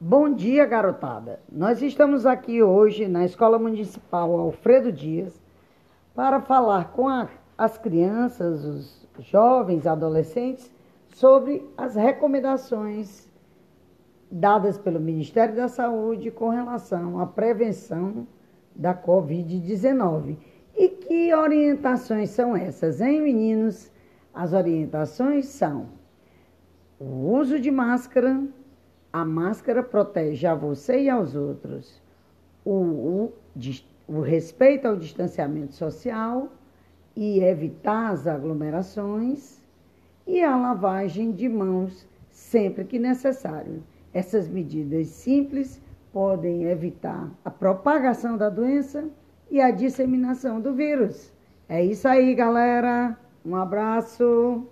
[0.00, 1.40] Bom dia, garotada.
[1.50, 5.42] Nós estamos aqui hoje na Escola Municipal Alfredo Dias
[6.14, 7.28] para falar com a,
[7.58, 10.72] as crianças, os jovens, adolescentes
[11.08, 13.28] sobre as recomendações
[14.30, 18.24] dadas pelo Ministério da Saúde com relação à prevenção
[18.76, 20.36] da Covid-19.
[20.76, 23.90] E que orientações são essas, hein, meninos?
[24.32, 25.88] As orientações são
[27.00, 28.40] o uso de máscara
[29.12, 32.00] a máscara protege a você e aos outros.
[32.64, 33.32] O, o,
[34.06, 36.52] o respeito ao distanciamento social
[37.16, 39.60] e evitar as aglomerações
[40.26, 43.82] e a lavagem de mãos sempre que necessário.
[44.12, 45.80] Essas medidas simples
[46.12, 49.04] podem evitar a propagação da doença
[49.50, 51.32] e a disseminação do vírus.
[51.68, 53.18] É isso aí, galera.
[53.44, 54.66] Um abraço.